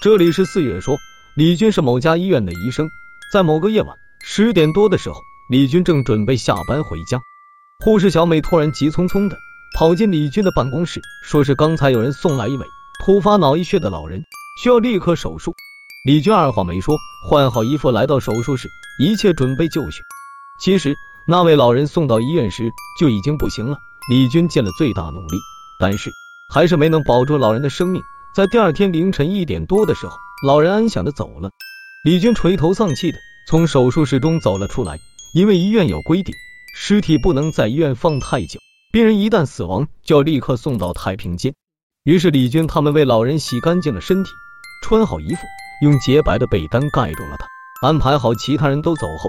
[0.00, 0.98] 这里是四月说，
[1.34, 2.88] 李军是某家医院的医生，
[3.30, 5.20] 在某个夜晚十点多的时候，
[5.50, 7.20] 李军正准备下班回家，
[7.84, 9.36] 护士小美突然急匆匆的
[9.76, 12.64] 跑进李军的办公室，说是刚才有人送来一位
[13.04, 14.24] 突发脑溢血的老人，
[14.62, 15.52] 需要立刻手术。
[16.06, 16.96] 李军二话没说，
[17.28, 20.00] 换好衣服来到手术室，一切准备就绪。
[20.62, 20.94] 其实
[21.28, 23.76] 那位老人送到医院时就已经不行了，
[24.08, 25.36] 李军尽了最大努力，
[25.78, 26.10] 但是
[26.54, 28.02] 还是没能保住老人的生命。
[28.32, 30.12] 在第二天凌晨一点多的时候，
[30.46, 31.50] 老人安详的走了。
[32.04, 35.00] 李军垂头丧气的从手术室中走了出来，
[35.34, 36.32] 因为医院有规定，
[36.76, 38.60] 尸体不能在医院放太久，
[38.92, 41.52] 病人一旦死亡就要立刻送到太平间。
[42.04, 44.30] 于是李军他们为老人洗干净了身体，
[44.84, 45.40] 穿好衣服，
[45.82, 47.88] 用洁白的被单盖住了他。
[47.88, 49.28] 安排好其他人都走后，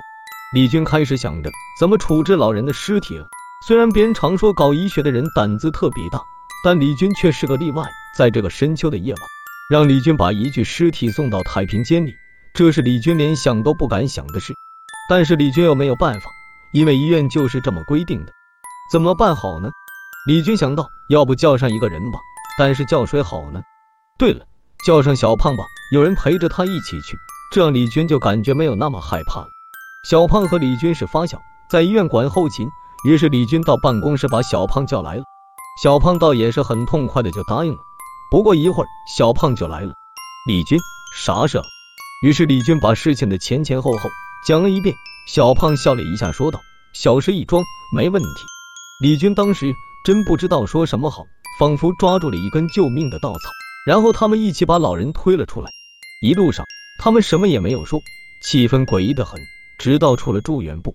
[0.53, 3.25] 李军开始想着怎么处置老人的尸体了。
[3.65, 6.21] 虽然别人常说搞医学的人胆子特别大。
[6.63, 7.83] 但李军却是个例外，
[8.15, 9.21] 在这个深秋的夜晚，
[9.69, 12.13] 让李军把一具尸体送到太平间里，
[12.53, 14.53] 这是李军连想都不敢想的事。
[15.09, 16.29] 但是李军又没有办法，
[16.71, 18.31] 因为医院就是这么规定的。
[18.91, 19.69] 怎么办好呢？
[20.27, 22.19] 李军想到，要不叫上一个人吧？
[22.59, 23.63] 但是叫谁好呢？
[24.19, 24.45] 对了，
[24.85, 27.17] 叫上小胖吧，有人陪着他一起去，
[27.51, 29.47] 这样李军就感觉没有那么害怕了。
[30.07, 31.39] 小胖和李军是发小，
[31.71, 32.67] 在医院管后勤，
[33.07, 35.23] 于是李军到办公室把小胖叫来了。
[35.79, 37.79] 小胖倒也是很痛快的就答应了，
[38.31, 39.93] 不过一会儿小胖就来了。
[40.47, 40.79] 李军，
[41.15, 41.61] 啥事？
[42.23, 44.09] 于是李军把事情的前前后后
[44.47, 44.95] 讲了一遍。
[45.27, 46.59] 小胖笑了一下，说道
[46.93, 47.63] ：“小事一桩，
[47.95, 48.29] 没问题。”
[49.01, 51.23] 李军当时真不知道说什么好，
[51.59, 53.49] 仿佛抓住了一根救命的稻草。
[53.85, 55.71] 然后他们一起把老人推了出来。
[56.21, 56.65] 一路上
[56.99, 57.99] 他们什么也没有说，
[58.43, 59.39] 气氛诡异的很，
[59.79, 60.93] 直到出了住院部。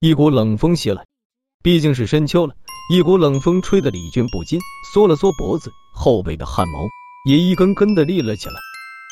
[0.00, 1.04] 一股冷风袭来，
[1.60, 2.54] 毕竟是深秋了，
[2.88, 4.60] 一股冷风吹得李军不禁
[4.92, 6.86] 缩了缩脖子，后背的汗毛
[7.28, 8.54] 也一根根的立了起来。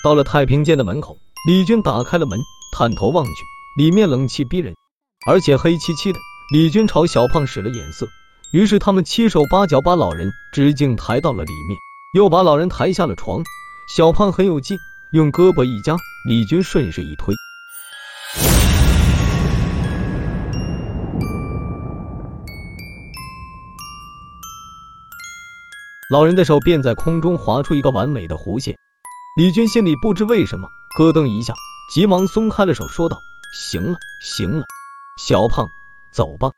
[0.04, 1.16] 到了太平间的门口，
[1.48, 2.38] 李军打开了门，
[2.72, 3.32] 探头望去，
[3.76, 4.76] 里面冷气逼人，
[5.26, 6.20] 而且黑漆漆的。
[6.52, 8.06] 李军朝小胖使了眼色，
[8.52, 11.76] 于是他们七手八脚把老人直径抬到了里面，
[12.14, 13.42] 又把老人抬下了床。
[13.92, 14.78] 小胖很有劲，
[15.12, 15.96] 用胳膊一夹，
[16.28, 17.34] 李军顺势一推。
[26.08, 28.78] 老人的手便在空中划出一个完美的弧线，
[29.36, 31.52] 李军心里不知为什么咯噔一下，
[31.92, 33.18] 急忙松开了手，说道
[33.52, 34.64] ：“行了，行了，
[35.20, 35.66] 小胖，
[36.14, 36.52] 走吧。”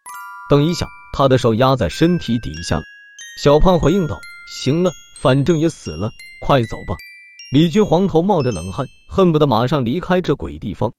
[0.50, 2.82] 等一下，他的手压在身体底下了。
[3.42, 4.20] 小胖回应道
[4.52, 6.10] ：“行了，反正也死了，
[6.44, 6.94] 快走吧。”
[7.50, 10.92] 李军黄头冒着冷汗，恨不得马上离开这鬼地方。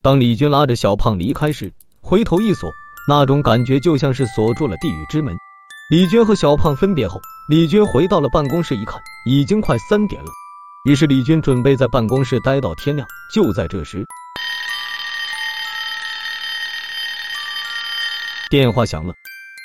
[0.00, 2.70] 当李军拉着小胖离开时，回头一锁，
[3.08, 5.36] 那种感觉就像是锁住了地狱之门。
[5.90, 10.28] 李军和小胖分别后，李军回到了办公室，一看已经快三点了。
[10.84, 13.06] 于是李军准备在办公室待到天亮。
[13.32, 14.04] 就在这时，
[18.50, 19.14] 电话响了。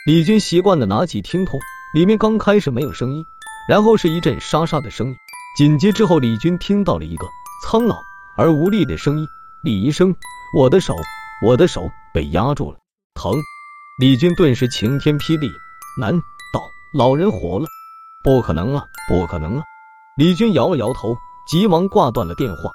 [0.06, 1.60] 李军习惯的拿起听筒，
[1.96, 3.26] 里面刚开始没有声音，
[3.68, 5.16] 然后是一阵沙沙的声音。
[5.58, 7.26] 紧接之后，李军听到了一个
[7.66, 7.96] 苍老
[8.38, 9.28] 而无力的声音
[9.66, 10.16] ：“李医生，
[10.56, 10.96] 我的手，
[11.44, 12.78] 我的手被压住了，
[13.16, 13.34] 疼！”
[14.00, 15.52] 李军顿时晴天霹雳。
[16.00, 16.14] 难
[16.94, 17.68] 老人活了？
[18.22, 19.64] 不可能啊，不可能啊！
[20.18, 21.16] 李军摇了摇头，
[21.48, 22.70] 急忙挂断了电话。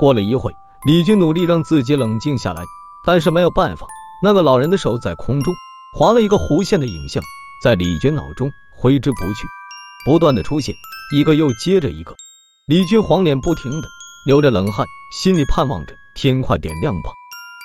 [0.00, 0.52] 过了一会，
[0.84, 2.64] 李军努力让自己冷静下来，
[3.06, 3.86] 但是没有办法，
[4.20, 5.54] 那个老人的手在空中
[5.96, 7.22] 划了一个弧线的影像，
[7.62, 9.46] 在李军脑中挥之不去，
[10.04, 10.74] 不断的出现
[11.14, 12.16] 一个又接着一个。
[12.66, 13.86] 李军黄脸不停的
[14.26, 17.12] 流着冷汗，心里盼望着天快点亮吧。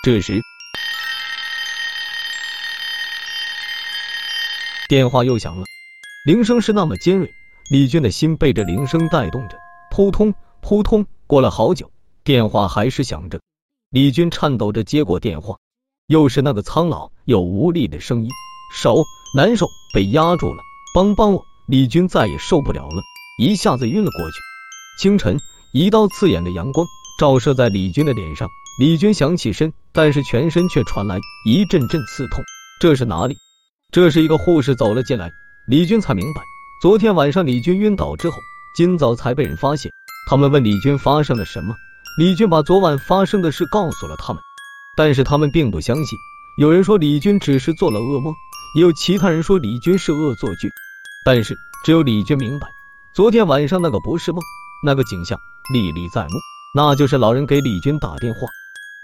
[0.03, 0.43] 这时，
[4.87, 5.65] 电话又响了，
[6.27, 7.31] 铃声是那么尖锐，
[7.71, 9.57] 李军的心被这铃声带动着，
[9.89, 11.05] 扑通扑通。
[11.25, 11.89] 过了好久，
[12.25, 13.39] 电话还是响着，
[13.91, 15.55] 李军颤抖着接过电话，
[16.07, 18.29] 又是那个苍老又无力的声音
[18.75, 19.05] ：“手
[19.37, 20.61] 难受，被压住了，
[20.93, 23.01] 帮帮我！”李军再也受不了了，
[23.41, 24.37] 一下子晕了过去。
[24.99, 25.37] 清晨，
[25.73, 26.85] 一道刺眼的阳光
[27.21, 28.49] 照射在李军的脸上，
[28.81, 32.43] 李军想起身，但是全身却传来一阵阵刺痛，
[32.81, 33.37] 这是哪里？
[33.93, 35.31] 这是一个护士走了进来，
[35.69, 36.41] 李军才明白，
[36.79, 38.37] 昨天晚上李军晕倒之后，
[38.73, 39.91] 今早才被人发现。
[40.29, 41.75] 他们问李军发生了什么，
[42.17, 44.41] 李军把昨晚发生的事告诉了他们，
[44.95, 46.17] 但是他们并不相信。
[46.57, 48.33] 有人说李军只是做了噩梦，
[48.75, 50.69] 也有其他人说李军是恶作剧，
[51.25, 51.53] 但是
[51.83, 52.67] 只有李军明白，
[53.13, 54.41] 昨天晚上那个不是梦，
[54.85, 55.37] 那个景象
[55.73, 56.39] 历历在目，
[56.73, 58.39] 那就是老人给李军打电话。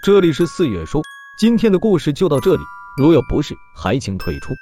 [0.02, 1.02] 这里是四月说，
[1.38, 2.62] 今天的故事就到这里，
[2.96, 4.54] 如有不适，还请退出。